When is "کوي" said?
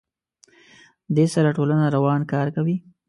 2.55-2.75